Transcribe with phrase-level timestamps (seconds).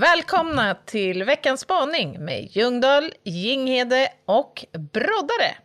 [0.00, 5.56] Välkomna till veckans spaning med Ljungdahl, Jinghede och Broddare.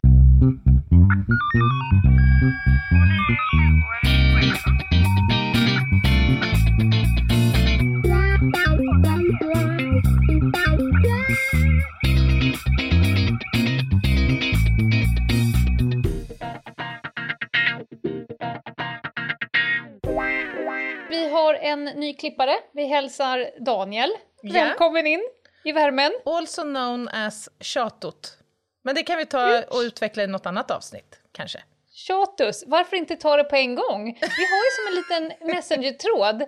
[21.76, 22.56] En ny klippare.
[22.74, 24.10] Vi hälsar Daniel.
[24.44, 25.30] Välkommen in
[25.64, 26.12] i värmen.
[26.26, 28.38] Also known as tjatot.
[28.84, 31.64] Men det kan vi ta och utveckla i något annat avsnitt, kanske.
[31.92, 34.04] Tjatus, varför inte ta det på en gång?
[34.22, 36.44] Vi har ju som en liten messenger-tråd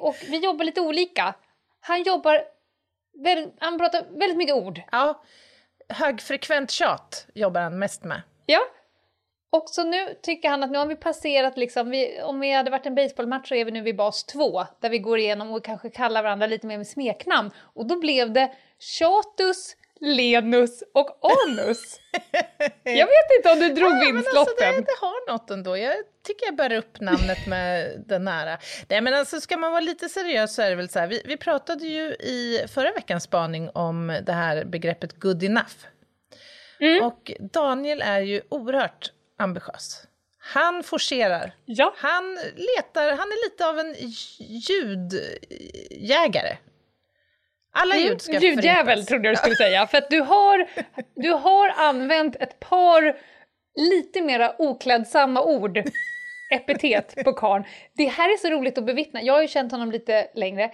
[0.00, 1.34] och vi jobbar lite olika.
[1.80, 2.42] Han jobbar,
[3.24, 4.80] väldigt, han pratar väldigt mycket ord.
[4.92, 5.22] Ja,
[5.88, 8.22] högfrekvent tjat jobbar han mest med.
[8.46, 8.60] Ja.
[9.56, 12.70] Och så nu tycker han att nu har vi passerat liksom, vi, om vi hade
[12.70, 15.64] varit en baseballmatch så är vi nu vid bas 2 där vi går igenom och
[15.64, 17.50] kanske kallar varandra lite mer med smeknamn.
[17.74, 22.00] Och då blev det Tjatus, Lenus och Anus.
[22.82, 25.76] Jag vet inte om du drog Men alltså det, det har något ändå.
[25.76, 25.94] Jag
[26.26, 28.58] tycker jag bär upp namnet med den nära.
[28.88, 31.06] Nej men alltså ska man vara lite seriös så är det väl så här.
[31.06, 35.76] Vi, vi pratade ju i förra veckans spaning om det här begreppet good enough.
[36.80, 37.04] Mm.
[37.04, 40.02] Och Daniel är ju oerhört ambitiös.
[40.38, 41.52] Han forcerar.
[41.64, 41.94] Ja.
[41.96, 43.94] Han letar, han är lite av en
[44.38, 46.56] ljudjägare.
[47.72, 49.06] Alla ljud ska Ljudjävel förintas.
[49.06, 49.86] trodde jag du skulle säga.
[49.86, 50.66] För att du har,
[51.14, 53.16] du har använt ett par
[53.76, 55.82] lite mera oklädsamma ord,
[56.50, 57.64] epitet, på karln.
[57.92, 59.22] Det här är så roligt att bevittna.
[59.22, 60.70] Jag har ju känt honom lite längre.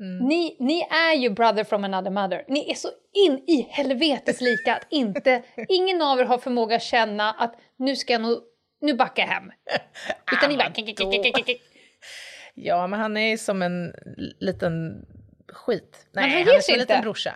[0.00, 0.18] Mm.
[0.28, 2.44] Ni, ni är ju brother from another mother.
[2.48, 6.82] Ni är så in i helvetes lika att inte, ingen av er har förmåga att
[6.82, 8.40] känna att nu ska jag nog,
[8.80, 9.52] nu backar jag hem.
[10.32, 10.72] Utan ni bara...
[12.54, 13.92] Ja, men han är som en
[14.40, 15.04] liten
[15.52, 16.06] skit.
[16.12, 17.34] Nej, han han, ger är som en liten brorsa.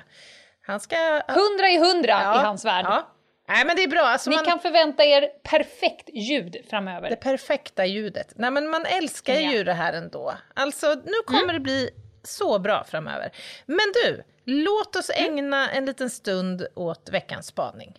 [0.67, 0.97] Han ska...
[1.29, 2.85] Hundra i hundra Ja, i hans värld.
[2.89, 3.11] Ja.
[3.49, 4.01] Nej, men det är bra.
[4.01, 7.11] Alltså, Ni man, kan förvänta er perfekt ljud framöver.
[7.11, 8.33] Det perfekta ljudet.
[8.37, 9.53] Nej, men man älskar Ja.
[9.53, 10.35] ju det här ändå.
[10.55, 11.55] Alltså, nu kommer Mm.
[11.55, 11.91] det bli
[12.27, 13.31] så bra framöver.
[13.67, 17.93] Men du, låt oss ägna en liten stund åt veckans spaning.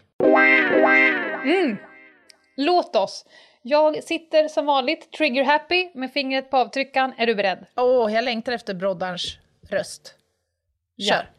[1.43, 1.77] Mm.
[2.57, 3.25] Låt oss.
[3.61, 7.13] Jag sitter som vanligt trigger happy med fingret på avtryckaren.
[7.17, 7.65] Är du beredd?
[7.75, 9.37] Åh, jag längtar efter broddarns
[9.69, 10.15] röst.
[10.95, 11.15] Ja.
[11.15, 11.23] Kör.
[11.23, 11.34] Hej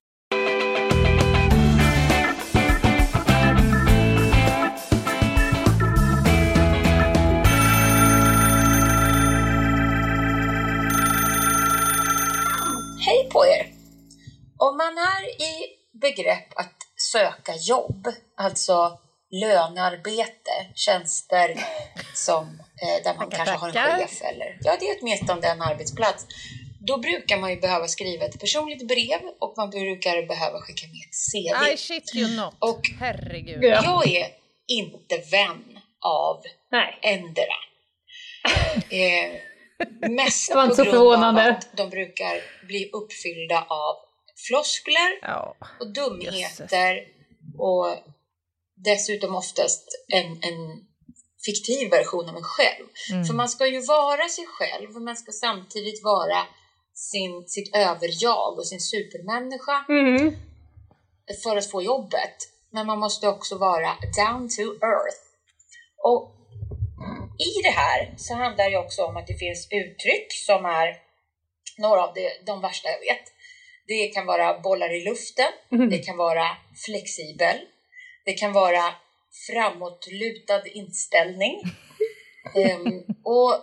[14.97, 15.55] man är i
[15.93, 16.77] begrepp att
[17.12, 18.99] söka jobb, alltså
[19.31, 21.55] lönearbete, tjänster
[22.15, 22.45] som,
[22.83, 26.27] eh, där man Tackar, kanske har en chef eller ja, det är åtminstone en arbetsplats.
[26.81, 31.01] Då brukar man ju behöva skriva ett personligt brev och man brukar behöva skicka med
[31.09, 31.73] ett CV.
[31.73, 32.55] I shit you not.
[32.59, 33.65] Och Herregud.
[33.65, 33.83] Ja.
[33.85, 34.27] jag är
[34.67, 36.99] inte vän av Nej.
[37.03, 37.56] endera.
[38.91, 39.41] Eh,
[40.11, 44.06] mest på grund av att de brukar bli uppfyllda av
[44.49, 45.57] floskler Ja.
[45.81, 47.05] och dumheter
[47.59, 47.87] och
[48.75, 50.87] dessutom oftast en, en
[51.47, 52.87] fiktiv version av en själv.
[53.13, 53.25] Mm.
[53.25, 56.47] För man ska ju vara sig själv, men man ska samtidigt vara
[56.95, 60.37] sin, sitt överjag och sin supermänniska Mm.
[61.43, 62.37] för att få jobbet.
[62.71, 65.19] Men man måste också vara down to earth.
[66.05, 66.33] Och
[67.39, 70.97] i det här så handlar det också om att det finns uttryck som är
[71.79, 73.25] några av de, de värsta jag vet.
[73.87, 75.91] Det kan vara bollar i luften, Mm.
[75.91, 76.47] det kan vara
[76.87, 77.57] flexibel,
[78.25, 78.95] det kan vara
[79.47, 81.63] framåtlutad inställning.
[82.57, 83.55] Ehm, och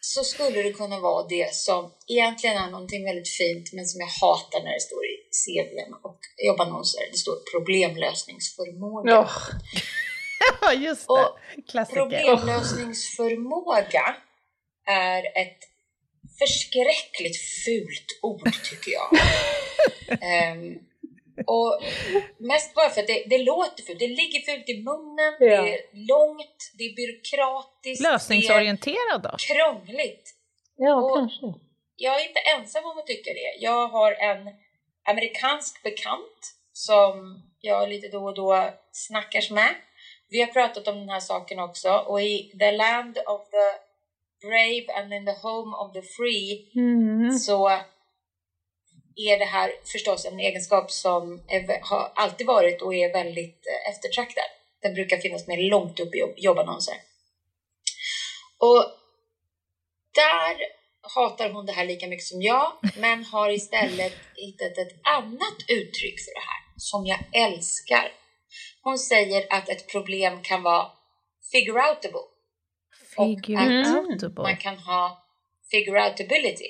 [0.00, 4.06] så skulle det kunna vara det som egentligen är någonting väldigt fint men som jag
[4.08, 7.00] hatar när det står i CVn och jobbannonser.
[7.12, 9.28] Det står problemlösningsförmåga.
[10.60, 11.12] Ja, just det.
[11.12, 11.38] Och
[11.70, 12.00] Klassiker.
[12.00, 14.16] Problemlösningsförmåga
[14.86, 15.58] är ett
[16.42, 19.08] förskräckligt fult ord tycker jag.
[20.22, 20.78] Ehm,
[21.46, 21.80] och
[22.38, 23.98] mest bara för att det, det låter fult.
[23.98, 25.62] Det ligger fult i munnen, Ja.
[25.62, 29.36] det är långt, det är byråkratiskt, Lösningsorienterad då?
[29.38, 30.34] krångligt.
[30.76, 31.46] Ja, Och- kanske.
[31.96, 33.56] Jag är inte ensam om att tycka det.
[33.60, 34.48] Jag har en
[35.08, 39.74] amerikansk bekant som jag lite då och då snackars med.
[40.28, 43.89] Vi har pratat om den här saken också och i The Land of the
[44.40, 47.38] Brave and in the Home of the Free Mm.
[47.38, 47.68] så
[49.16, 53.90] är det här förstås en egenskap som är, har alltid varit och är väldigt eh,
[53.90, 54.44] eftertraktad.
[54.82, 56.94] Den brukar finnas med långt upp i jobb, jobbannonser.
[58.58, 58.84] Och
[60.14, 60.56] där
[61.14, 66.20] hatar hon det här lika mycket som jag, men har istället hittat ett annat uttryck
[66.24, 68.12] för det här som jag älskar.
[68.82, 70.86] Hon säger att ett problem kan vara
[71.52, 72.29] figure outable.
[73.16, 75.24] Figure Och man kan ha
[75.70, 76.68] figure outability.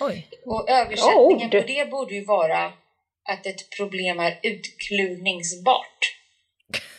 [0.00, 0.28] Oj.
[0.46, 1.50] Och översättningen Ord.
[1.60, 2.72] på det borde ju vara
[3.28, 5.98] att ett problem är utklurningsbart.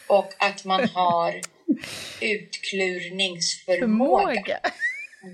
[0.07, 1.41] Och att man har
[2.21, 4.27] utklurningsförmåga.
[4.27, 4.59] Förmåga.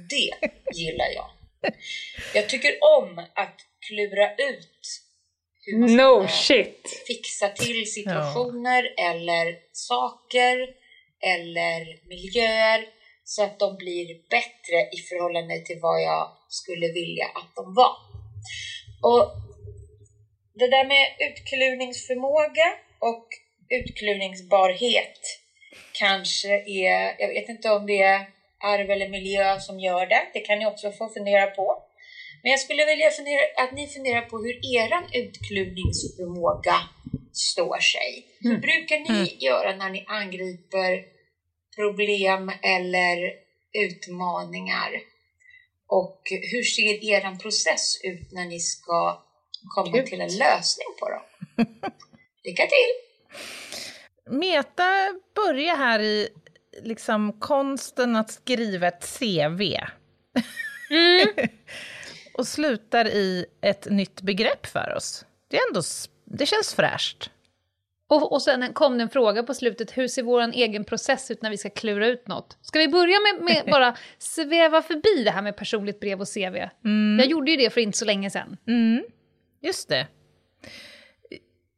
[0.09, 0.31] Det
[0.79, 1.29] gillar jag.
[2.33, 3.55] Jag tycker om att
[3.87, 5.01] klura ut
[5.65, 7.03] hur man ska No shit!
[7.07, 10.67] fixa till situationer eller saker
[11.21, 12.85] eller miljöer
[13.33, 17.95] så att de blir bättre i förhållande till vad jag skulle vilja att de var.
[19.01, 19.23] Och
[20.53, 22.67] det där med utklurningsförmåga
[22.99, 23.27] och
[23.69, 25.19] utklurningsbarhet
[25.91, 26.51] kanske
[26.83, 28.21] är, jag vet inte om det är
[28.59, 31.83] arv eller miljö som gör det, det kan ni också få fundera på.
[32.43, 36.75] Men jag skulle vilja fundera, att ni funderar på hur eran utklurningsförmåga
[37.33, 38.25] står sig.
[38.39, 41.18] Hur brukar ni göra när ni angriper
[41.79, 43.17] problem eller
[43.87, 44.89] utmaningar?
[45.87, 46.21] Och
[46.51, 49.23] hur ser eran process ut när ni ska
[49.75, 50.05] komma Gud.
[50.05, 51.21] till en lösning på dem?
[52.43, 53.09] Lycka till!
[54.37, 56.29] Meta börjar här i
[56.83, 59.61] liksom konsten att skriva ett CV.
[60.89, 61.27] Mm.
[62.33, 65.25] och slutar i ett nytt begrepp för oss.
[65.47, 65.81] Det, är ändå,
[66.25, 67.31] det känns fräscht.
[68.09, 71.41] Och, och sen kom det en fråga på slutet, hur ser vår egen process ut
[71.41, 72.57] när vi ska klura ut något?
[72.61, 76.55] Ska vi börja med, med bara sväva förbi det här med personligt brev och CV?
[77.19, 78.57] Jag gjorde ju det för inte så länge sedan.
[78.67, 79.03] Mm,
[79.61, 80.07] just det.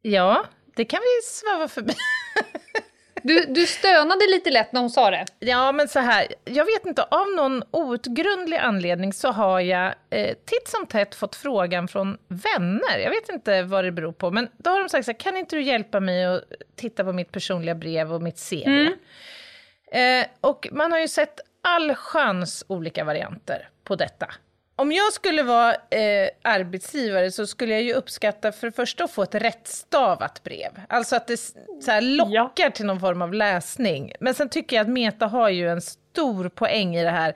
[0.02, 0.46] Ja,
[0.76, 1.94] det kan vi sväva förbi.
[3.22, 5.24] Du, du stönade lite lätt när hon sa det.
[5.38, 10.36] Ja, men så här, jag vet inte, av någon outgrundlig anledning så har jag eh,
[10.44, 12.98] titt som tätt fått frågan från vänner.
[12.98, 15.36] Jag vet inte vad det beror på, men då har de sagt så här, kan
[15.36, 16.42] inte du hjälpa mig att
[16.76, 18.68] titta på mitt personliga brev och mitt CV?
[19.92, 24.26] Eh, och man har ju sett all chans olika varianter på detta.
[24.82, 29.10] Om jag skulle vara eh, arbetsgivare så skulle jag ju uppskatta för det första att
[29.10, 30.80] få ett rättstavat brev.
[30.88, 34.12] Alltså att det så lockar till någon form av läsning.
[34.20, 37.34] Men sen tycker jag att Meta har ju en stor poäng i det här.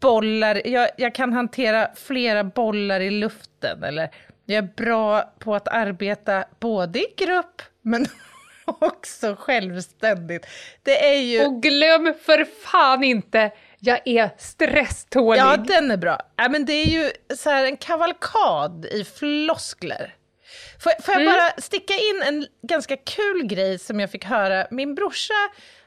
[0.00, 3.84] Bollar, jag, jag kan hantera flera bollar i luften.
[3.84, 4.10] Eller
[4.44, 8.06] jag är bra på att arbeta både i grupp men
[8.64, 10.46] också självständigt.
[10.82, 11.46] Det är ju...
[11.46, 13.50] Och glöm för fan inte,
[13.86, 15.40] jag är stresstålig.
[15.40, 16.20] Ja, den är bra.
[16.36, 20.14] Ja, men det är ju så en kavalkad i floskler.
[20.80, 24.66] Får, får jag bara sticka in en ganska kul grej som jag fick höra?
[24.70, 25.34] Min brorsa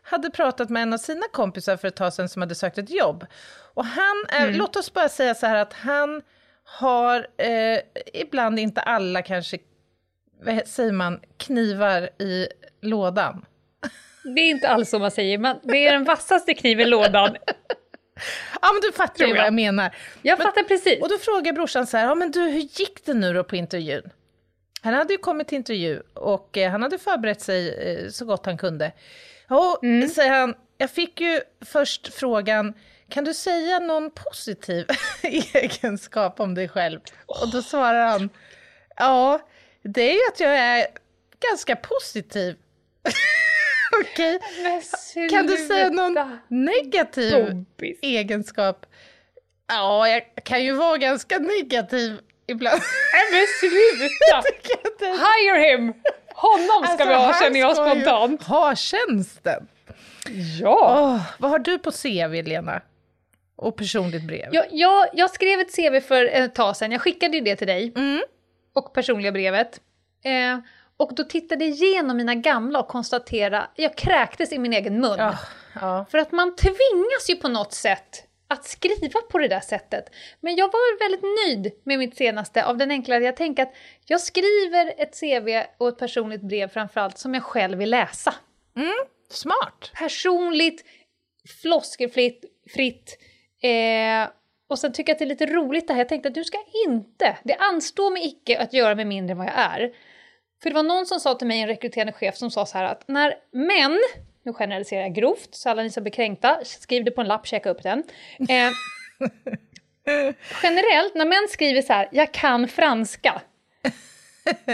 [0.02, 2.90] hade pratat med en av sina kompisar för ett tag sedan som hade sökt ett
[2.90, 3.26] jobb.
[3.74, 6.22] Och han, är, låt oss bara säga så här att han
[6.64, 7.80] har, eh,
[8.14, 9.58] ibland inte alla kanske,
[10.44, 12.48] vad säger man, knivar i
[12.82, 13.46] lådan.
[14.24, 17.36] Det är inte alls så man säger, men det är den vassaste kniven i lådan.
[18.62, 19.54] Ja, men du fattar ju vad jag.
[19.54, 19.96] menar.
[20.22, 21.02] Jag Men- fattar precis.
[21.02, 23.56] Och då frågar brorsan så här, ja men du hur gick det nu då på
[23.56, 24.10] intervjun?
[24.82, 28.46] Han hade ju kommit till intervju och eh, han hade förberett sig eh, så gott
[28.46, 28.92] han kunde.
[29.50, 30.10] Ja, Mm.
[30.10, 32.74] säger han, jag fick ju först frågan,
[33.10, 34.86] kan du säga någon positiv
[35.54, 37.00] egenskap om dig själv?
[37.26, 38.30] Och då svarar han,
[38.96, 39.40] ja,
[39.84, 40.88] det är ju att jag är
[41.50, 42.56] ganska positiv.
[44.02, 44.40] Okej,
[45.16, 48.00] Men kan du säga någon negativ Kompis.
[48.02, 48.86] egenskap?
[49.68, 52.82] Ja, jag kan ju vara ganska negativ ibland.
[53.14, 54.44] Nej men sluta!
[55.26, 55.94] Hire him!
[56.34, 58.44] Honom ska Alltså, vi ha känner jag spontant.
[58.44, 59.68] Ha tjänsten.
[60.62, 61.00] Ja!
[61.16, 62.82] Åh, vad har du på CV, Lena?
[63.56, 64.50] Och personligt brev?
[64.52, 67.68] Jag, jag, jag skrev ett CV för ett tag sedan, jag skickade ju det till
[67.68, 67.94] dig.
[67.96, 68.22] Mm.
[68.74, 69.82] Och personliga brevet.
[70.26, 70.60] Eh,
[70.98, 75.16] och då tittade jag igenom mina gamla och konstaterade, jag kräktes i min egen mun.
[75.18, 75.38] Ja,
[75.82, 76.06] ja.
[76.12, 80.06] För att man tvingas ju på något sätt att skriva på det där sättet.
[80.40, 83.74] Men jag var väldigt nöjd med mitt senaste av den enkla jag tänker att
[84.06, 88.34] jag skriver ett CV och ett personligt brev framförallt som jag själv vill läsa.
[89.30, 89.92] Smart.
[89.94, 90.86] Personligt,
[91.62, 93.18] floskelfritt, fritt.
[93.62, 94.30] Eh,
[94.70, 96.00] och sen tycker jag att det är lite roligt det här.
[96.00, 99.38] Jag tänkte att du ska inte, det anstår mig icke att göra mig mindre än
[99.38, 99.94] vad jag är.
[100.64, 102.86] För det var någon som sa till mig, en rekryterande chef, som sa så här
[102.86, 104.00] att när män,
[104.44, 107.48] nu generaliserar jag grovt, så alla ni som blir kränkta, skriv det på en lapp,
[107.48, 108.04] checka upp den.
[108.40, 108.48] Eh,
[110.64, 113.42] generellt, när män skriver så här, jag kan franska,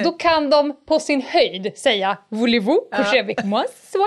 [0.04, 3.66] då kan de på sin höjd säga voulez-vous coucher avec moi?
[3.92, 4.06] Så.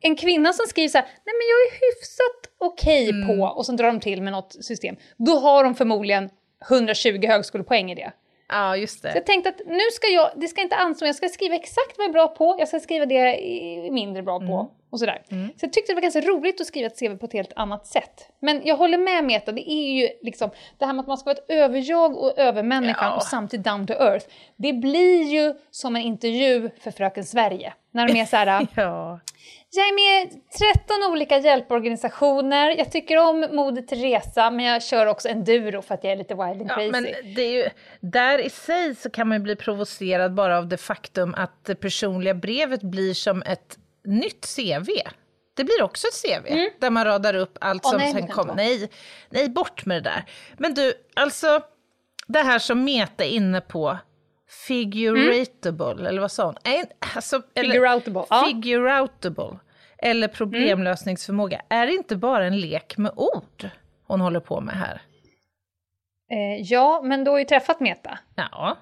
[0.00, 3.66] En kvinna som skriver så här, nej men jag är hyfsat okej okay på och
[3.66, 6.30] sen drar de till med något system, då har de förmodligen
[6.70, 8.12] 120 högskolepoäng i det.
[8.48, 9.12] Ja, just det.
[9.12, 11.98] Så jag tänkte att nu ska jag, det ska inte anstå jag ska skriva exakt
[11.98, 14.66] vad jag är bra på, jag ska skriva det jag är mindre bra på mm.
[14.90, 15.22] och sådär.
[15.30, 15.48] Mm.
[15.48, 17.86] Så jag tyckte det var ganska roligt att skriva ett CV på ett helt annat
[17.86, 18.28] sätt.
[18.40, 21.24] Men jag håller med Meta, det är ju liksom det här med att man ska
[21.24, 23.16] vara ett överjag och övermänniskan ja.
[23.16, 24.26] och samtidigt down to earth.
[24.56, 27.74] Det blir ju som en intervju för Fröken Sverige.
[27.90, 29.20] När de är så här, ja.
[29.76, 30.40] Jag är med i
[30.74, 32.78] 13 olika hjälporganisationer.
[32.78, 36.34] Jag tycker om Moder Teresa, men jag kör också enduro för att jag är lite
[36.34, 36.84] wild and crazy.
[36.84, 37.68] Ja, men det är ju,
[38.00, 42.34] där i sig så kan man bli provocerad bara av det faktum att det personliga
[42.34, 44.90] brevet blir som ett nytt CV.
[45.56, 46.70] Det blir också ett CV mm.
[46.80, 48.54] där man radar upp allt som oh, nej, sen kommer.
[48.54, 48.90] Nej,
[49.30, 50.24] nej, bort med det där.
[50.58, 51.62] Men du, alltså
[52.26, 53.98] det här som Meta är inne på,
[54.48, 56.06] figuratable, mm.
[56.06, 56.54] eller vad sa hon?
[57.16, 58.24] Alltså, figureoutable.
[58.46, 59.58] Figureoutable
[59.98, 63.70] eller problemlösningsförmåga är det inte bara en lek med ord
[64.06, 65.02] hon håller på med här.
[66.30, 68.18] Eh, ja, men du har ju träffat Meta.
[68.36, 68.78] Ja.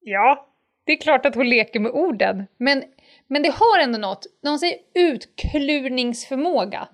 [0.00, 0.48] Ja,
[0.86, 2.46] det är klart att hon leker med orden.
[2.56, 2.84] Men,
[3.26, 6.88] men det har ändå något, när hon säger utklurningsförmåga.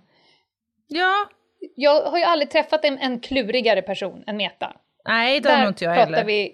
[0.86, 1.28] Ja.
[1.76, 4.76] Jag har ju aldrig träffat en, en klurigare person än Meta.
[5.08, 6.24] Nej, det har nog inte jag heller.
[6.24, 6.52] Vi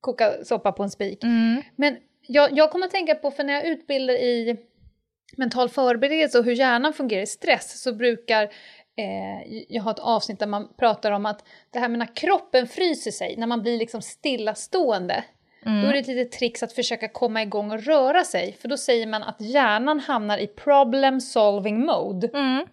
[0.00, 1.24] koka soppa på en spik.
[1.24, 1.62] Mm.
[1.76, 4.56] Men jag, jag kommer att tänka på, för när jag utbildar i
[5.36, 8.42] mental förberedelse och hur hjärnan fungerar i stress så brukar
[8.96, 12.66] eh, jag ha ett avsnitt där man pratar om att det här med när kroppen
[12.66, 15.24] fryser sig, när man blir liksom stillastående,
[15.66, 15.82] mm.
[15.82, 18.76] då är det ett litet trix att försöka komma igång och röra sig, för då
[18.76, 22.28] säger man att hjärnan hamnar i problem solving mode.
[22.34, 22.66] Mm.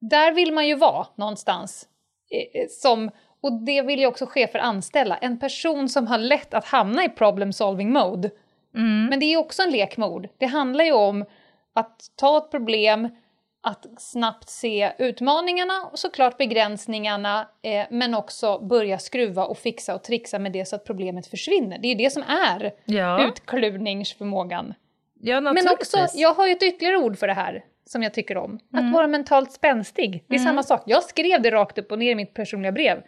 [0.00, 1.88] Där vill man ju vara någonstans.
[2.30, 3.10] Eh, som,
[3.42, 7.08] och det vill ju också chefer anställa, en person som har lätt att hamna i
[7.08, 8.30] problem solving mode.
[8.74, 9.06] Mm.
[9.06, 10.28] Men det är ju också en lek med ord.
[10.38, 11.24] Det handlar ju om
[11.74, 13.08] att ta ett problem,
[13.62, 20.02] att snabbt se utmaningarna och såklart begränsningarna eh, men också börja skruva och fixa och
[20.02, 21.78] trixa med det så att problemet försvinner.
[21.78, 23.26] Det är det som är ja.
[23.26, 24.74] utkluvningsförmågan.
[25.20, 28.36] Ja, men också, jag har ju ett ytterligare ord för det här som jag tycker
[28.36, 28.58] om.
[28.72, 28.86] Mm.
[28.86, 30.24] Att vara mentalt spänstig.
[30.26, 30.48] Det är mm.
[30.48, 30.82] samma sak.
[30.86, 33.02] Jag skrev det rakt upp och ner i mitt personliga brev.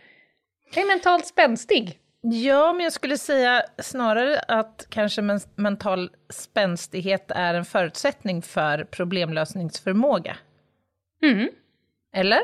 [0.75, 2.01] Jag är mentalt spänstig.
[2.21, 8.85] Ja, men jag skulle säga snarare att kanske men mental spänstighet är en förutsättning för
[8.85, 10.37] problemlösningsförmåga.
[11.23, 11.49] Mm.
[12.15, 12.41] Eller?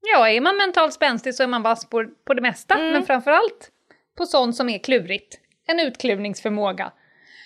[0.00, 2.92] Ja, är man mentalt spänstig så är man vass på, på det mesta, mm.
[2.92, 3.70] men framförallt
[4.16, 5.38] på sånt som är klurigt.
[5.66, 6.92] En utkluvningsförmåga.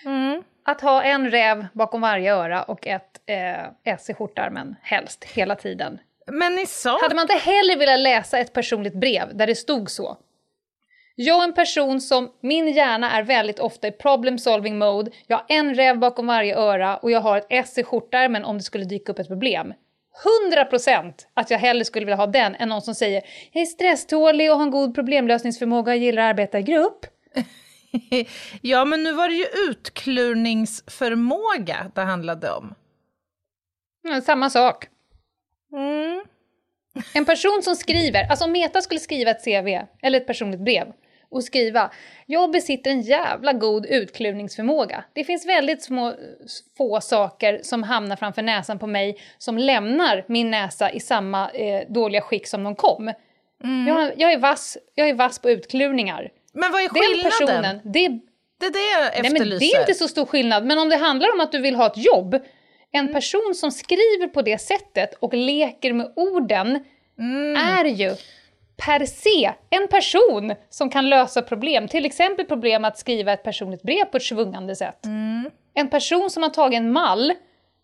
[0.05, 0.43] Mm.
[0.65, 5.55] Att ha en räv bakom varje öra och ett eh, S i skjortärmen, helst, hela
[5.55, 5.99] tiden.
[6.33, 7.03] Men i sak...
[7.03, 10.19] Hade man inte hellre velat läsa ett personligt brev där det stod så?
[11.19, 15.37] Jag är en person som, min hjärna är väldigt ofta i problem solving mode, jag
[15.37, 18.63] har en räv bakom varje öra och jag har ett S i skjortärmen om det
[18.63, 19.75] skulle dyka upp ett problem.
[20.55, 24.51] 100% att jag hellre skulle vilja ha den än någon som säger jag är stresstålig
[24.51, 27.07] och har en god problemlösningsförmåga och gillar att arbeta i grupp.
[28.61, 32.75] ja, men nu var det ju utklurningsförmåga det handlade om.
[34.03, 34.89] Ja, samma sak.
[35.77, 36.25] Mm.
[37.15, 40.93] En person som skriver, alltså om Meta skulle skriva ett CV eller ett personligt brev
[41.29, 41.91] och skriva
[42.27, 45.05] “Jag besitter en jävla god utkluvningsförmåga.
[45.13, 46.15] Det finns väldigt små,
[46.77, 51.83] få saker som hamnar framför näsan på mig som lämnar min näsa i samma eh,
[51.89, 53.13] dåliga skick som de kom.
[53.65, 53.87] Mm.
[53.89, 56.31] Jag, jag, är vass, jag är vass på utkluvningar.
[56.53, 57.23] Men vad är skillnaden?
[57.23, 58.09] Den personen, det,
[58.61, 59.33] det är det jag efterlyser.
[59.33, 61.59] Nej, men det är inte så stor skillnad, men om det handlar om att du
[61.59, 62.41] vill ha ett jobb,
[62.97, 63.15] en mm.
[63.15, 66.85] person som skriver på det sättet och leker med orden
[67.19, 67.57] mm.
[67.57, 68.17] är ju
[68.77, 71.89] per se en person som kan lösa problem.
[71.89, 75.05] Till exempel problem att skriva ett personligt brev på ett svungande sätt.
[75.05, 75.51] Mm.
[75.75, 77.33] En person som har tagit en mall,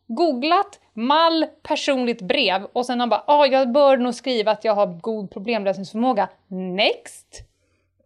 [0.07, 4.75] googlat mall personligt brev och sen har bara ah, jag bör nog skriva att jag
[4.75, 6.28] har god problemlösningsförmåga.
[6.49, 7.42] Next!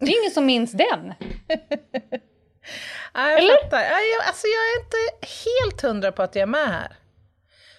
[0.00, 1.14] Det är ingen som minns den.
[3.16, 3.62] ja, jag Eller?
[3.62, 3.80] fattar.
[3.80, 6.96] Jag, alltså, jag är inte helt hundra på att jag är med här.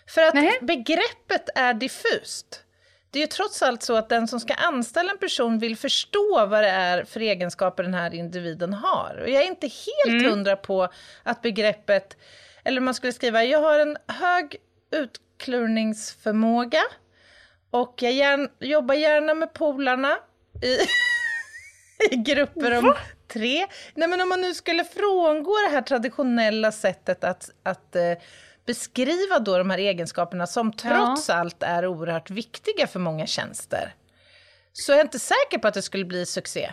[0.07, 0.59] För att Nej.
[0.61, 2.63] begreppet är diffust
[3.11, 6.45] det är ju trots allt så att den som ska anställa en person vill förstå
[6.45, 9.19] vad det är för egenskaper den här individen har.
[9.21, 10.31] Och jag är inte helt mm.
[10.31, 10.87] hundra på
[11.23, 12.17] att begreppet,
[12.63, 14.55] eller man skulle skriva, jag har en hög
[14.91, 16.81] utklurningsförmåga
[17.71, 20.17] och jag gärna, jobbar gärna med polarna
[20.63, 20.77] i,
[22.11, 22.97] i grupper om Va?
[23.27, 23.65] tre.
[23.93, 28.13] Nej men om man nu skulle frångå det här traditionella sättet att, att eh,
[28.65, 31.35] beskriva då de här egenskaperna som trots ja.
[31.35, 33.93] allt är oerhört viktiga för många tjänster,
[34.73, 36.71] så är jag inte säker på att det skulle bli succé.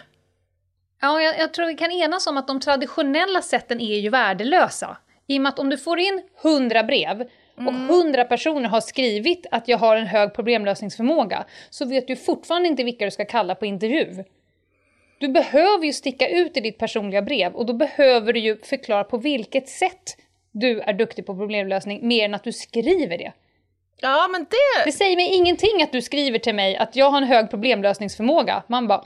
[1.01, 4.97] Ja, jag, jag tror vi kan enas om att de traditionella sätten är ju värdelösa.
[5.27, 9.47] I och med att om du får in 100 brev och hundra personer har skrivit
[9.51, 13.55] att jag har en hög problemlösningsförmåga så vet du fortfarande inte vilka du ska kalla
[13.55, 14.25] på intervju.
[15.19, 19.05] Du behöver ju sticka ut i ditt personliga brev och då behöver du ju förklara
[19.05, 20.17] på vilket sätt
[20.53, 23.33] du är duktig på problemlösning mer än att du skriver det.
[24.01, 24.85] Ja, men det...
[24.85, 28.63] Det säger mig ingenting att du skriver till mig att jag har en hög problemlösningsförmåga.
[28.69, 29.05] Man bara...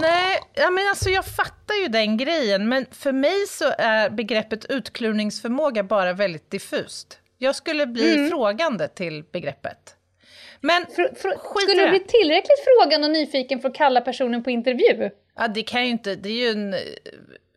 [0.00, 4.64] Nej, ja, men alltså jag fattar ju den grejen, men för mig så är begreppet
[4.64, 7.18] utklurningsförmåga bara väldigt diffust.
[7.38, 8.30] Jag skulle bli Mm.
[8.30, 9.96] frågande till begreppet.
[10.60, 14.50] Men Fr- skit skulle du bli tillräckligt frågande och nyfiken för att kalla personen på
[14.50, 15.10] intervju?
[15.40, 16.80] Ja, det kan ju inte, det är ju en eh,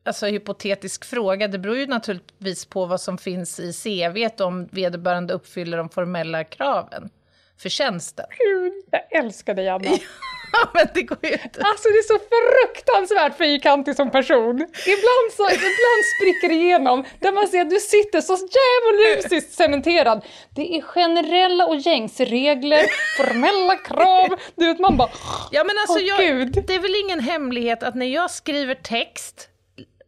[0.04, 1.48] alltså, hypotetisk fråga.
[1.48, 6.44] Det beror ju naturligtvis på vad som finns i CVt om vederbörande uppfyller de formella
[6.44, 7.10] kraven
[7.58, 8.26] för tjänsten.
[8.30, 9.90] Gud, jag älskar dig Anna.
[10.74, 11.62] Men det går ju inte.
[11.62, 14.56] Alltså det är så fruktansvärt fyrkantig som person.
[14.96, 20.26] Ibland, så, ibland spricker det igenom, där man ser att du sitter så djävulusiskt cementerad.
[20.56, 22.84] Det är generella och gängse regler,
[23.18, 25.10] formella krav, du vet man bara...
[25.52, 26.64] Ja, men alltså, Åh, jag, Gud.
[26.68, 29.50] det är väl ingen hemlighet att när jag skriver text,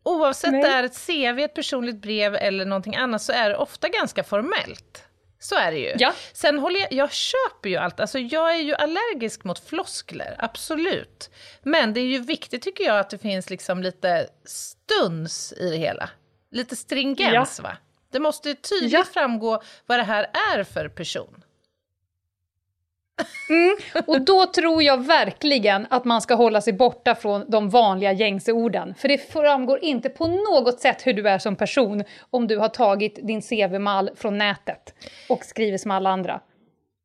[0.03, 0.61] oavsett Nej.
[0.61, 4.23] det är ett CV, ett personligt brev eller någonting annat, så är det ofta ganska
[4.23, 5.04] formellt.
[5.47, 5.93] Så är det ju.
[5.99, 6.13] Ja.
[6.33, 11.29] Sen håller jag, jag köper ju allt, alltså jag är ju allergisk mot floskler, absolut.
[11.63, 15.77] Men det är ju viktigt tycker jag att det finns liksom lite stuns i det
[15.77, 16.09] hela.
[16.51, 17.77] Lite stringens va?
[18.11, 19.03] Det måste tydligt Ja.
[19.13, 21.43] framgå vad det här är för person.
[24.05, 28.51] Och då tror jag verkligen att man ska hålla sig borta från de vanliga gängse
[28.51, 28.95] orden.
[28.97, 32.69] För det framgår inte på något sätt hur du är som person om du har
[32.69, 34.93] tagit din CV-mall från nätet
[35.29, 36.41] och skriver som alla andra.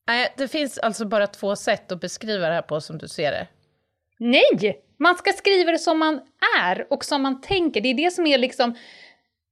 [0.08, 3.32] Nej, det finns alltså bara två sätt att beskriva det här på som du ser
[3.32, 3.46] det.
[4.18, 4.82] Nej!
[4.98, 6.20] Man ska skriva det som man
[6.60, 7.80] är och som man tänker.
[7.80, 8.74] Det är det som är liksom...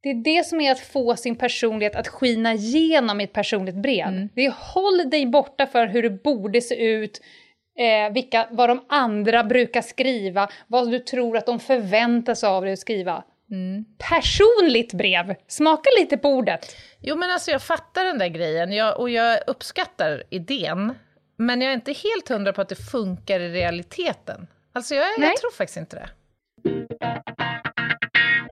[0.02, 3.74] Det är det som är att få sin personlighet att skina igenom i ett personligt
[3.74, 4.28] brev.
[4.34, 7.20] Det är håll dig borta för hur det borde se ut,
[7.78, 12.62] eh, vilka, vad de andra brukar skriva, vad du tror att de förväntar sig av
[12.62, 13.24] dig att skriva.
[14.10, 15.34] Personligt brev!
[15.46, 16.76] Smaka lite på ordet.
[17.00, 20.94] Jo, men alltså jag fattar den där grejen jag, och jag uppskattar idén.
[21.36, 24.46] Men jag är inte helt hundra på att det funkar i realiteten.
[24.72, 26.08] Alltså jag, jag tror faktiskt inte det.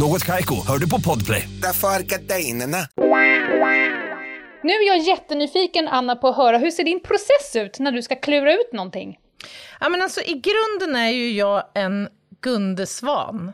[0.00, 1.48] Något Kaiko, hör du på Podplay.
[1.62, 2.76] Därför är gardinerna.
[4.62, 8.02] Nu är jag jättenyfiken, Anna, på att höra hur ser din process ut när du
[8.02, 9.18] ska klura ut någonting?
[9.80, 12.08] Ja, men alltså, I grunden är ju jag en
[12.40, 13.52] Gunde Svan.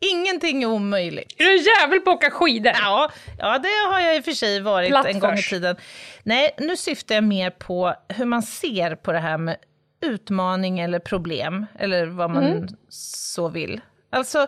[0.12, 1.32] Ingenting är omöjligt.
[1.40, 2.72] Är du jävel på att åka skidor?
[2.80, 5.76] Ja, ja, det har jag i och för sig varit Platt en gång i tiden.
[6.22, 9.56] Nej, nu syftar jag mer på hur man ser på det här med
[10.02, 12.68] utmaning eller problem, eller vad man Mm.
[12.88, 13.80] så vill.
[14.10, 14.46] Alltså,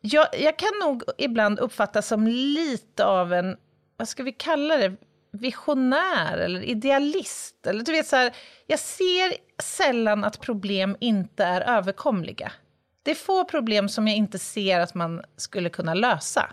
[0.00, 3.56] jag, jag kan nog ibland uppfattas som lite av en,
[3.96, 4.96] vad ska vi kalla det,
[5.32, 7.66] visionär eller idealist.
[7.66, 12.52] Eller du vet så här, jag ser sällan att problem inte är överkomliga.
[13.02, 16.50] Det är få problem som jag inte ser att man skulle kunna lösa.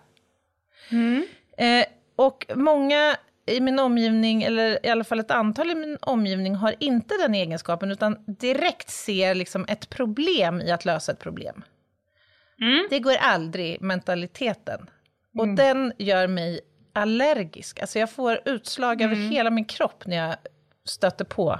[1.57, 3.15] Eh, och många
[3.47, 7.35] i min omgivning, eller i alla fall ett antal i min omgivning, har inte den
[7.35, 11.63] egenskapen, utan direkt ser liksom ett problem i att lösa ett problem.
[12.89, 14.89] Det går aldrig, mentaliteten.
[15.37, 16.59] Och den gör mig
[16.93, 17.79] allergisk.
[17.79, 20.35] Alltså jag får utslag över hela min kropp när jag
[20.85, 21.59] stöter på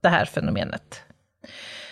[0.00, 1.02] det här fenomenet.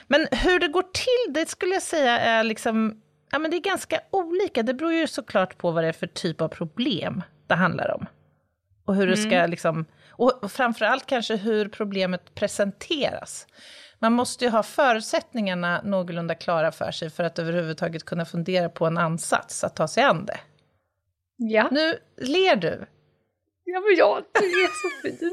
[0.07, 3.61] Men hur det går till, det skulle jag säga är liksom, ja men det är
[3.61, 4.63] ganska olika.
[4.63, 8.07] Det beror ju såklart på vad det är för typ av problem det handlar om.
[8.85, 13.47] Och hur det ska liksom, och framförallt kanske hur problemet presenteras.
[14.05, 18.87] Man måste ju ha förutsättningarna någorlunda klara för sig för att överhuvudtaget kunna fundera på
[18.87, 20.41] en ansats att ta sig an det.
[21.37, 21.69] Ja.
[21.71, 22.87] Nu ler du.
[23.65, 25.33] Ja, men jag, du är så fin.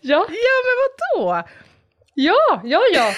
[0.00, 1.48] ja, Ja, men vadå?
[2.14, 3.14] ja, ja, ja.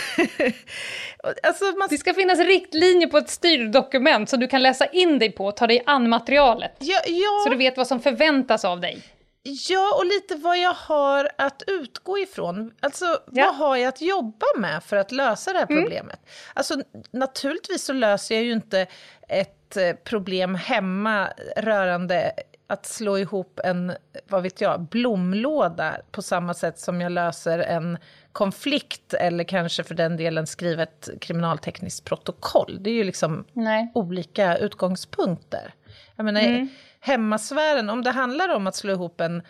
[1.43, 5.33] Alltså, man Det ska finnas riktlinjer på ett styrdokument så du kan läsa in dig
[5.33, 6.77] på och ta dig an materialet.
[6.79, 9.03] Ja, ja, Så du vet vad som förväntas av dig.
[9.43, 12.73] Ja, och lite vad jag har att utgå ifrån.
[12.81, 13.43] Alltså, Ja.
[13.43, 13.47] Mm.
[13.47, 16.21] vad har jag att jobba med för att lösa det här problemet?
[16.55, 16.75] Alltså,
[17.11, 18.87] naturligtvis så löser jag ju inte
[19.29, 22.33] ett eh, problem hemma rörande
[22.67, 23.93] att slå ihop en,
[24.29, 27.99] vad vet jag, blomlåda på samma sätt som jag löser en
[28.33, 32.79] konflikt eller kanske för den delen skriva ett kriminaltekniskt protokoll.
[32.81, 33.93] Det är ju liksom Nej.
[33.95, 35.75] olika utgångspunkter.
[36.17, 36.69] Jag menar, Mm.
[37.03, 39.43] Hemmasfären, om det handlar om att slå ihop en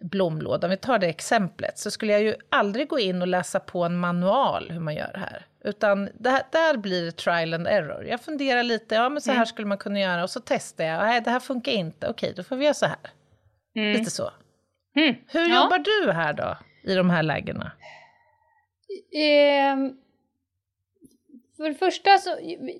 [0.00, 3.60] blomlåda, om vi tar det exemplet, så skulle jag ju aldrig gå in och läsa
[3.60, 5.46] på en manual hur man gör det här.
[5.64, 8.04] Utan det här, där blir det trial and error.
[8.06, 9.46] Jag funderar lite, ja men så här Mm.
[9.46, 12.42] skulle man kunna göra, och så testar jag, nej det här funkar inte, okej då
[12.42, 12.98] får vi göra så här.
[13.74, 14.30] Lite så.
[14.96, 15.14] Mm.
[15.28, 15.62] Hur Ja.
[15.64, 17.72] jobbar du här då, i de här lägena?
[19.16, 19.92] Ehm,
[21.64, 22.30] för det första så,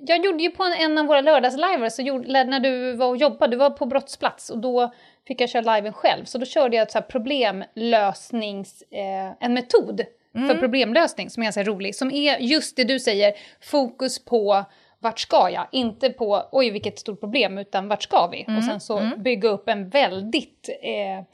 [0.00, 3.16] jag gjorde ju på en, en av våra lördagsliver, så gjorde, när du var och
[3.16, 4.92] jobbade, du var på brottsplats och då
[5.26, 6.24] fick jag köra liven själv.
[6.24, 10.00] Så då körde jag ett så här problemlösnings, eh, en metod
[10.48, 11.94] för problemlösning som är ganska rolig.
[11.94, 14.64] Som är just det du säger, fokus på
[14.98, 15.66] vart ska jag?
[15.72, 18.44] Inte på oj vilket stort problem, utan vart ska vi?
[18.58, 21.24] Och sen så bygga upp en väldigt eh,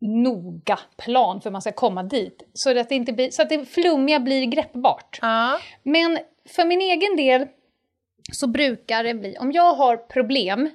[0.00, 2.48] noga plan för man ska komma dit.
[2.52, 5.18] Så att det, inte blir, så att det flummiga blir greppbart.
[5.22, 5.58] Ja.
[5.82, 7.46] Men för min egen del
[8.32, 10.70] så brukar det bli, om jag har problem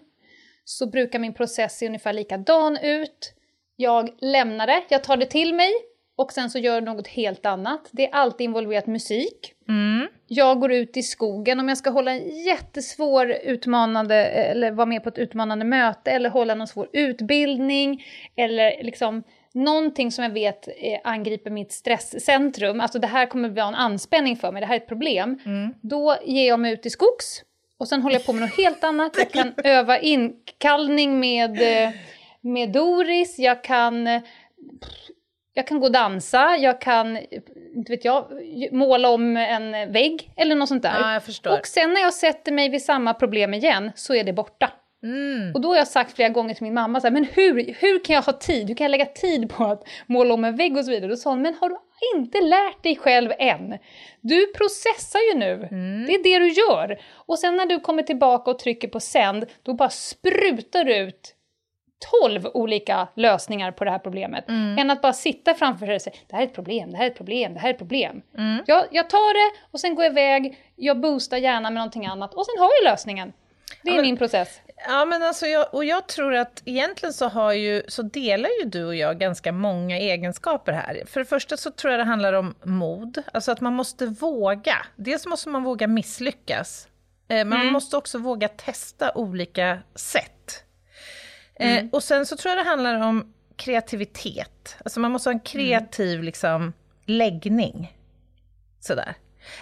[0.66, 3.34] så brukar min process se ungefär likadan ut.
[3.76, 5.72] Jag lämnar det, jag tar det till mig
[6.22, 7.90] och sen så gör något helt annat.
[7.92, 9.54] Det är alltid involverat musik.
[9.70, 10.08] Mm.
[10.28, 15.04] Jag går ut i skogen om jag ska hålla en jättesvår utmanande, eller vara med
[15.04, 18.06] på ett utmanande möte eller hålla någon svår utbildning
[18.36, 23.68] eller liksom någonting som jag vet eh, angriper mitt stresscentrum, alltså det här kommer vara
[23.68, 25.40] en anspänning för mig, det här är ett problem.
[25.82, 27.44] Då ger jag mig ut i skogs
[27.78, 29.18] och sen håller jag på med något helt annat.
[29.18, 31.94] Jag kan öva inkallning med, eh,
[32.42, 34.22] med Doris, jag kan eh,
[35.54, 37.18] jag kan gå och dansa, jag kan,
[37.76, 38.26] inte vet jag,
[38.72, 41.00] måla om en vägg eller något sånt där.
[41.00, 41.60] Ja, jag förstår.
[41.60, 44.72] Och sen när jag sätter mig vid samma problem igen så är det borta.
[45.04, 45.56] Mm.
[45.56, 48.04] Och då har jag sagt flera gånger till min mamma så här, men hur, hur
[48.04, 50.78] kan jag ha tid, hur kan jag lägga tid på att måla om en vägg
[50.78, 51.10] och så vidare?
[51.10, 51.78] Då sa hon, men har du
[52.16, 53.78] inte lärt dig själv än?
[54.22, 55.58] Du processar ju nu,
[56.08, 57.02] det är det du gör.
[57.14, 61.36] Och sen när du kommer tillbaka och trycker på sänd, då bara sprutar du ut
[62.22, 64.46] 12 olika lösningar på det här problemet.
[64.50, 67.06] Än att bara sitta framför sig och säga det här är ett problem, det här
[67.06, 68.22] är ett problem, det här är ett problem.
[68.66, 72.34] Jag, jag tar det och sen går jag iväg, jag boostar gärna med någonting annat
[72.34, 73.34] och sen har jag lösningen.
[73.84, 74.62] Det är men- min process.
[74.88, 78.70] Ja, men alltså jag, och jag tror att egentligen så, har ju, så delar ju
[78.70, 81.04] du och jag ganska många egenskaper här.
[81.08, 84.76] För det första så tror jag det handlar om mod, alltså att man måste våga.
[84.96, 86.88] Dels måste man våga misslyckas,
[87.28, 90.64] eh, men man måste också våga testa olika sätt.
[91.56, 95.40] Eh, och sen så tror jag det handlar om kreativitet, alltså man måste ha en
[95.40, 96.74] kreativ liksom,
[97.06, 97.98] läggning.
[98.80, 99.16] Sådär.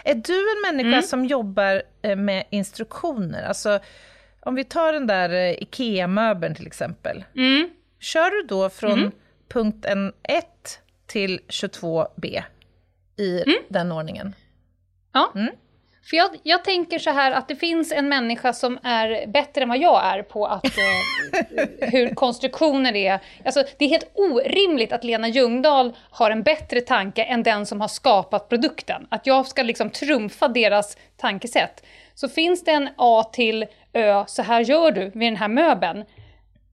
[0.03, 3.43] Är du en människa som jobbar eh, med instruktioner?
[3.43, 3.79] Alltså,
[4.39, 7.23] om vi tar den där eh, IKEA-möbeln till exempel.
[7.35, 7.69] Mm.
[7.99, 9.11] Kör du då från
[9.47, 10.45] punkten 1
[11.07, 12.43] till 22b
[13.17, 14.35] i den ordningen?
[15.13, 15.31] Ja.
[16.03, 19.69] För jag, jag tänker så här att det finns en människa som är bättre än
[19.69, 21.59] vad jag är på att, eh,
[21.91, 23.19] hur konstruktioner är.
[23.45, 27.81] Alltså, det är helt orimligt att Lena Ljungdahl har en bättre tanke än den som
[27.81, 29.07] har skapat produkten.
[29.09, 31.85] Att jag ska liksom trumfa deras tankesätt.
[32.15, 36.05] Så finns det en A till Ö, så här gör du med den här möbeln.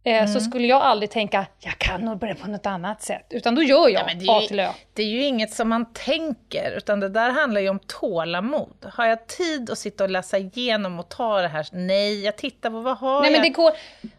[0.07, 3.27] Eh, Så skulle jag aldrig tänka, jag kan nog börja på något annat sätt.
[3.31, 4.69] Utan då gör jag men det, A till ju, Ö.
[4.95, 8.87] det är ju inget som man tänker, utan det där handlar ju om tålamod.
[8.93, 11.67] Har jag tid att sitta och läsa igenom och ta det här?
[11.73, 13.73] Nej, jag tittar på vad har Nej, men jag, det går,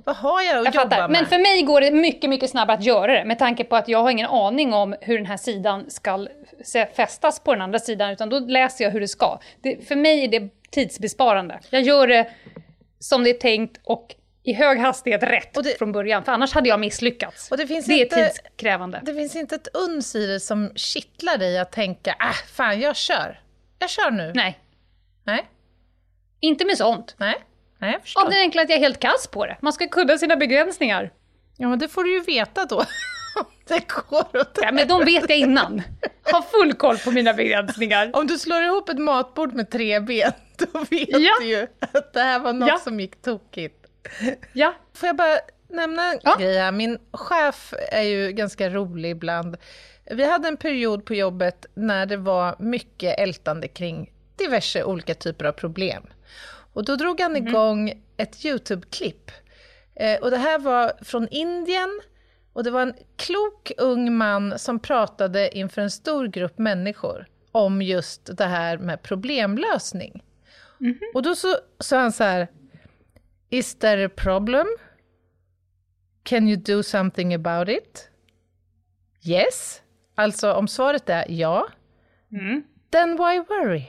[0.03, 1.07] vad har jag att Jag jobba fattar.
[1.07, 1.11] med?
[1.11, 3.87] Men för mig går det mycket, mycket snabbare att göra det med tanke på att
[3.87, 6.27] jag har ingen aning om hur den här sidan ska
[6.95, 9.39] fästas på den andra sidan, utan då läser jag hur det ska.
[9.61, 11.59] Det, för mig är det tidsbesparande.
[11.69, 12.27] Jag gör det
[12.99, 14.15] som det är tänkt och
[14.47, 17.49] i hög hastighet rätt det- från början, för annars hade jag misslyckats.
[17.49, 19.01] Det det är inte- tidskrävande.
[19.03, 22.95] Det finns inte ett uns i det som kittlar dig att tänka, äh, fan jag
[22.95, 23.39] kör.
[23.79, 24.31] Jag kör nu.
[24.35, 24.59] Nej,
[25.23, 25.45] Nej,
[26.39, 27.15] inte med sånt.
[27.17, 27.35] nej,
[27.79, 28.21] nej jag förstår.
[28.23, 29.57] Av den enkla att jag är helt kass på det.
[29.61, 31.11] Man ska kunna sina begränsningar.
[31.57, 32.83] Ja, men det får du ju veta då.
[33.67, 35.81] Det går åt Ja, men de vet jag innan.
[36.23, 38.09] Har full koll på mina begränsningar.
[38.13, 41.31] Om du slår ihop ett matbord med tre ben, då vet Ja.
[41.39, 42.77] du ju att det här var något Ja.
[42.77, 43.86] som gick tokigt.
[44.53, 45.37] Ja, Får jag bara
[45.69, 46.35] nämna en Ja.
[46.39, 46.71] grej här?
[46.71, 49.57] Min chef är ju ganska rolig ibland.
[50.11, 55.45] Vi hade en period på jobbet när det var mycket ältande kring diverse olika typer
[55.45, 56.03] av problem.
[56.73, 59.31] Och då drog han igång ett YouTube-klipp.
[59.95, 62.01] Eh, och det här var från Indien.
[62.53, 67.81] Och det var en klok ung man som pratade inför en stor grupp människor om
[67.81, 70.23] just det här med problemlösning.
[71.13, 72.47] Och då så sa han så här,
[73.49, 74.67] Is there a problem?
[76.23, 78.09] Can you do something about it?
[79.21, 79.81] Yes.
[80.15, 81.67] Alltså om svaret är ja,
[82.91, 83.83] then why worry?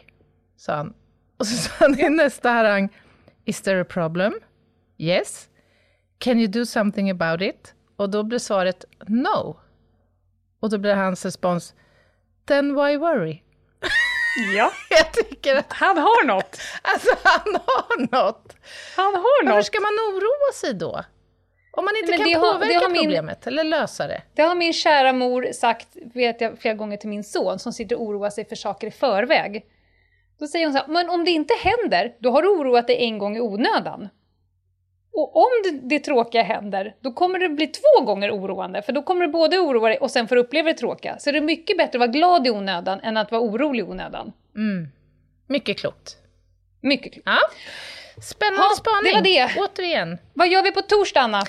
[0.57, 0.95] Sa han.
[1.37, 2.89] Och så sa han i nästa harang,
[3.45, 4.41] is there a problem?
[4.99, 5.49] Yes.
[6.19, 7.75] Can you do something about it?
[7.97, 9.61] Och då blir svaret no.
[10.61, 11.75] Och då blir hans respons,
[12.47, 13.43] then why worry?
[14.57, 14.73] Ja.
[14.91, 16.61] Jag tycker att Han har något.
[16.83, 18.57] alltså, han har något.
[18.97, 19.67] Han har Varför något.
[19.67, 21.05] ska man oroa sig då?
[21.73, 24.23] Om man inte Men kan har- påverka det har min- problemet eller lösa det.
[24.35, 27.97] Det har min kära mor sagt vet jag, flera gånger till min son som sitter
[27.97, 29.65] och oroar sig för saker i förväg.
[30.39, 32.97] Då säger hon så här, men om det inte händer, då har du oroat dig
[33.05, 34.09] en gång i onödan.
[35.19, 39.03] Och om det, det tråkiga händer, då kommer det bli två gånger oroande, för då
[39.03, 41.19] kommer du både oroa dig och sen får du uppleva det tråkiga.
[41.19, 43.83] Så det är mycket bättre att vara glad i onödan än att vara orolig i
[43.83, 44.33] onödan.
[45.47, 46.17] Mycket klokt.
[46.81, 47.27] Mycket klokt.
[47.27, 47.39] Ja.
[48.23, 49.23] Spännande Ja, spaning.
[49.23, 49.61] det var det.
[49.61, 50.19] Återigen.
[50.35, 51.43] Vad gör vi på torsdag, Anna?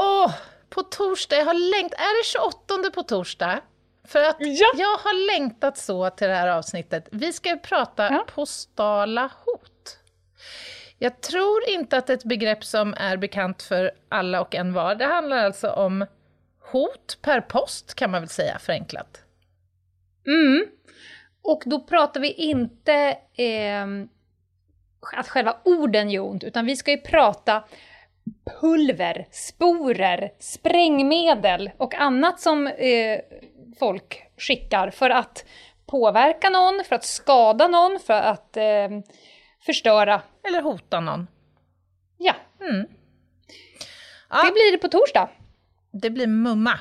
[0.00, 0.32] Åh,
[0.70, 1.36] på torsdag.
[1.36, 1.92] Jag har längt...
[1.94, 3.60] Är det 28 på torsdag?
[4.04, 4.66] För att Ja.
[4.76, 7.08] jag har längtat så till det här avsnittet.
[7.12, 8.24] Vi ska prata Ja.
[8.34, 9.71] postala hot.
[11.02, 14.94] Jag tror inte att ett begrepp som är bekant för alla och en var.
[14.94, 16.06] Det handlar alltså om
[16.72, 19.24] hot per post, kan man väl säga förenklat.
[20.26, 20.66] Mm.
[21.42, 23.86] Och då pratar vi inte eh,
[25.16, 27.64] att själva orden gör ont, utan vi ska ju prata
[28.60, 33.20] pulver, sporer, sprängmedel och annat som eh,
[33.78, 35.44] folk skickar för att
[35.86, 38.88] påverka någon, för att skada någon, för att eh,
[39.66, 40.22] förstöra.
[40.48, 41.26] Eller hota någon.
[42.18, 44.42] Ja, Ja.
[44.44, 45.28] det blir det på torsdag.
[45.92, 46.78] Det blir mumma,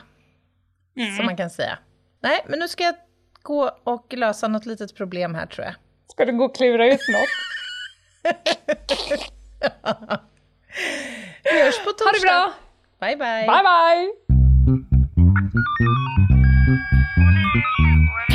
[1.18, 1.78] som man kan säga.
[2.20, 2.96] Nej, men nu ska jag
[3.42, 5.76] gå och lösa något litet problem här tror jag.
[6.12, 7.30] Ska du gå och klura ut något?
[11.44, 12.06] Vi hörs på torsdag.
[12.06, 12.54] Ha det bra!
[13.00, 13.48] Bye, bye.
[13.48, 13.64] Bye,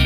[0.00, 0.05] bye!